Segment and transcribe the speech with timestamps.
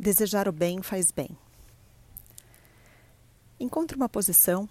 [0.00, 1.36] Desejar o bem faz bem.
[3.60, 4.66] Encontre uma posição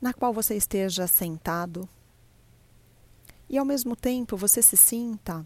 [0.00, 1.88] na qual você esteja sentado
[3.48, 5.44] e ao mesmo tempo você se sinta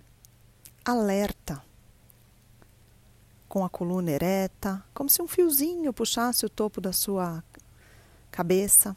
[0.85, 1.65] alerta,
[3.49, 7.43] com a coluna ereta, como se um fiozinho puxasse o topo da sua
[8.31, 8.95] cabeça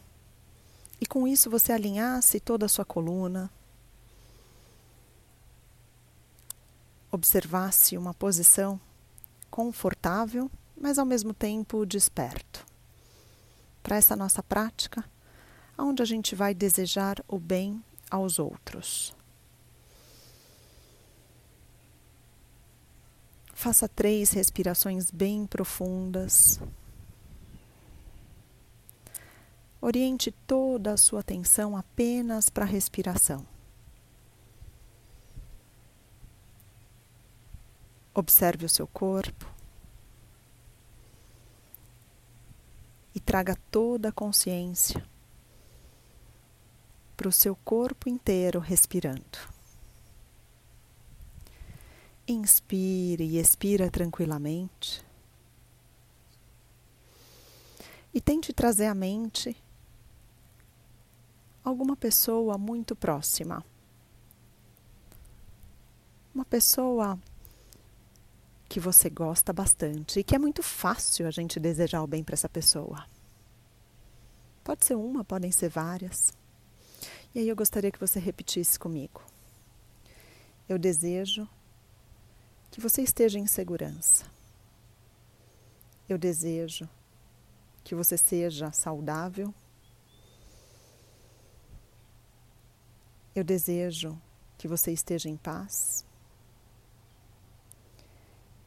[0.99, 3.49] e com isso você alinhasse toda a sua coluna.
[7.09, 8.77] Observasse uma posição
[9.53, 12.65] confortável, mas ao mesmo tempo desperto.
[13.83, 15.05] Para essa nossa prática,
[15.77, 17.79] onde a gente vai desejar o bem
[18.09, 19.15] aos outros.
[23.53, 26.59] Faça três respirações bem profundas.
[29.79, 33.45] Oriente toda a sua atenção apenas para a respiração.
[38.15, 39.52] Observe o seu corpo
[43.15, 45.05] e traga toda a consciência
[47.15, 49.37] para o seu corpo inteiro respirando.
[52.27, 55.05] Inspire e expira tranquilamente.
[58.13, 59.55] E tente trazer à mente
[61.63, 63.63] alguma pessoa muito próxima.
[66.33, 67.19] Uma pessoa
[68.73, 72.33] que você gosta bastante e que é muito fácil a gente desejar o bem para
[72.33, 73.05] essa pessoa.
[74.63, 76.33] Pode ser uma, podem ser várias.
[77.35, 79.21] E aí eu gostaria que você repetisse comigo.
[80.67, 81.47] Eu desejo
[82.71, 84.25] que você esteja em segurança.
[86.09, 86.89] Eu desejo
[87.83, 89.53] que você seja saudável.
[93.35, 94.19] Eu desejo
[94.57, 96.03] que você esteja em paz.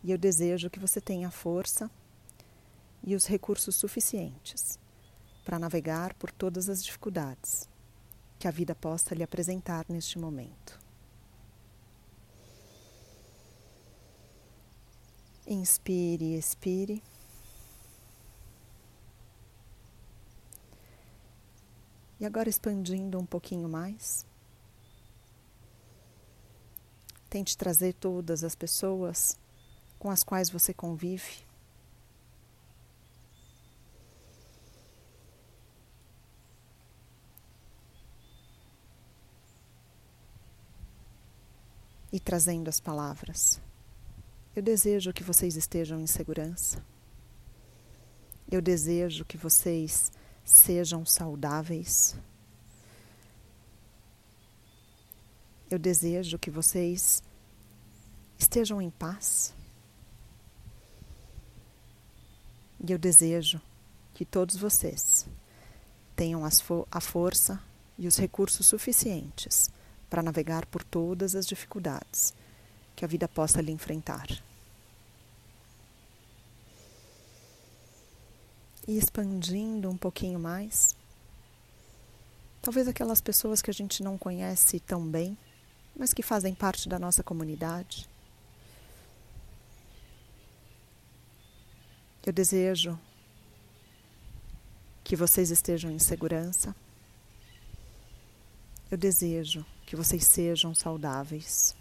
[0.07, 1.91] E eu desejo que você tenha força
[3.03, 4.79] e os recursos suficientes
[5.45, 7.69] para navegar por todas as dificuldades
[8.39, 10.79] que a vida possa lhe apresentar neste momento.
[15.45, 17.03] Inspire e expire.
[22.21, 24.25] E agora expandindo um pouquinho mais.
[27.29, 29.37] Tente trazer todas as pessoas
[30.07, 31.45] com as quais você convive.
[42.13, 43.61] E trazendo as palavras.
[44.55, 46.81] Eu desejo que vocês estejam em segurança.
[48.49, 50.13] Eu desejo que vocês
[50.45, 52.17] sejam saudáveis.
[55.69, 57.25] Eu desejo que vocês
[58.39, 59.53] estejam em paz.
[62.85, 63.61] E eu desejo
[64.15, 65.27] que todos vocês
[66.15, 66.43] tenham
[66.91, 67.61] a força
[67.99, 69.71] e os recursos suficientes
[70.09, 72.35] para navegar por todas as dificuldades
[72.95, 74.27] que a vida possa lhe enfrentar.
[78.89, 80.95] E expandindo um pouquinho mais,
[82.63, 85.37] talvez aquelas pessoas que a gente não conhece tão bem,
[85.95, 88.09] mas que fazem parte da nossa comunidade
[92.27, 92.99] Eu desejo
[95.05, 96.75] que vocês estejam em segurança.
[98.91, 101.77] Eu desejo que vocês sejam saudáveis.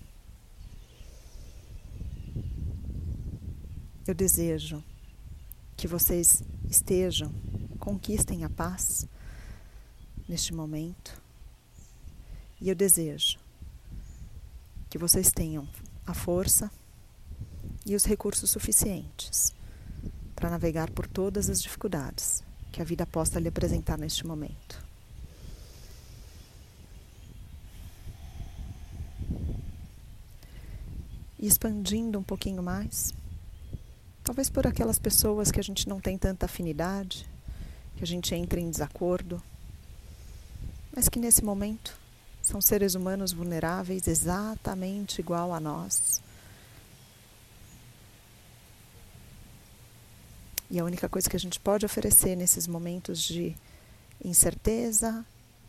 [4.05, 4.83] Eu desejo
[5.75, 7.33] que vocês estejam,
[7.79, 9.07] conquistem a paz
[10.29, 11.19] neste momento.
[12.61, 13.39] E eu desejo
[14.91, 15.67] que vocês tenham
[16.05, 16.69] a força
[17.83, 19.55] e os recursos suficientes
[20.45, 24.79] para navegar por todas as dificuldades que a vida possa lhe apresentar neste momento.
[31.39, 33.11] E expandindo um pouquinho mais,
[34.23, 37.27] talvez por aquelas pessoas que a gente não tem tanta afinidade,
[37.95, 39.41] que a gente entra em desacordo,
[40.95, 41.99] mas que nesse momento
[42.39, 46.21] são seres humanos vulneráveis exatamente igual a nós
[50.69, 53.55] E a única coisa que a gente pode oferecer nesses momentos de
[54.23, 55.25] incerteza,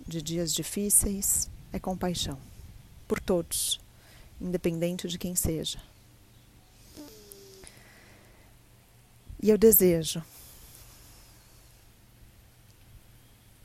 [0.06, 2.38] de dias difíceis, é compaixão
[3.06, 3.81] por todos,
[4.40, 5.81] independente de quem seja.
[9.43, 10.22] E eu desejo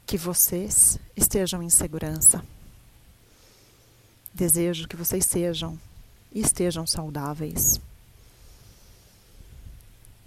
[0.05, 2.43] que vocês estejam em segurança.
[4.33, 5.79] Desejo que vocês sejam
[6.33, 7.79] e estejam saudáveis.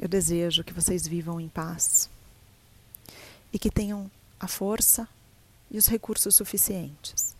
[0.05, 2.11] Eu desejo que vocês vivam em paz
[3.51, 5.09] e que tenham a força
[5.71, 7.35] e os recursos suficientes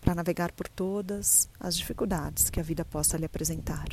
[0.00, 3.86] para navegar por todas as dificuldades que a vida possa lhe apresentar.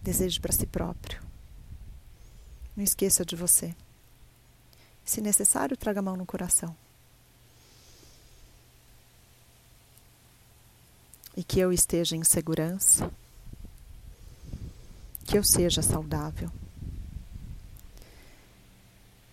[0.00, 1.20] Deseje para si próprio.
[2.76, 3.74] Não esqueça de você.
[5.04, 6.76] Se necessário, traga a mão no coração.
[11.36, 13.10] E que eu esteja em segurança,
[15.24, 16.50] que eu seja saudável,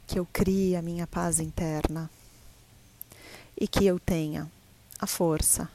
[0.05, 2.09] que eu crie a minha paz interna
[3.59, 4.49] e que eu tenha
[4.99, 5.69] a força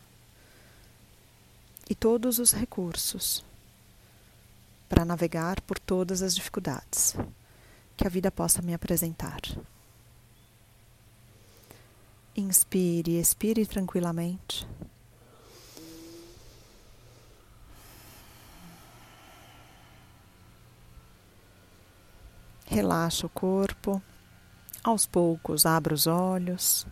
[1.91, 3.45] e todos os recursos
[4.89, 7.15] para navegar por todas as dificuldades
[7.97, 9.41] que a vida possa me apresentar.
[12.35, 14.67] Inspire, expire tranquilamente.
[22.73, 24.03] Relaxa o corpo.
[24.83, 26.87] Aos poucos, abra os olhos,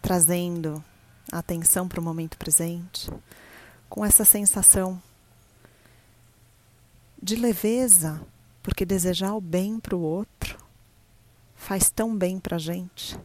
[0.00, 0.84] trazendo
[1.32, 3.10] a atenção para o momento presente,
[3.88, 5.02] com essa sensação
[7.20, 8.24] de leveza,
[8.62, 10.56] porque desejar o bem para o outro
[11.56, 13.18] faz tão bem para a gente,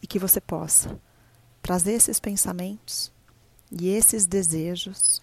[0.00, 0.98] e que você possa
[1.60, 3.12] trazer esses pensamentos
[3.70, 5.22] e esses desejos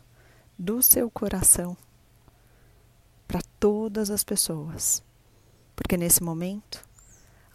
[0.56, 1.76] do seu coração
[3.28, 5.04] para todas as pessoas,
[5.82, 6.84] porque nesse momento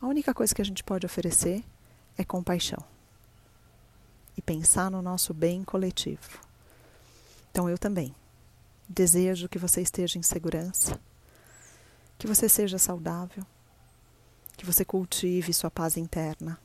[0.00, 1.64] a única coisa que a gente pode oferecer
[2.18, 2.82] é compaixão
[4.36, 6.40] e pensar no nosso bem coletivo.
[7.50, 8.14] Então eu também
[8.88, 11.00] Desejo que você esteja em segurança,
[12.16, 13.44] que você seja saudável,
[14.56, 16.56] que você cultive sua paz interna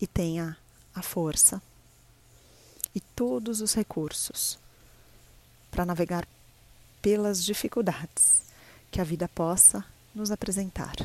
[0.00, 0.56] e tenha
[0.94, 1.60] a força
[2.94, 4.58] e todos os recursos
[5.70, 6.26] para navegar
[7.02, 8.42] pelas dificuldades
[8.90, 9.84] que a vida possa
[10.14, 10.96] nos apresentar.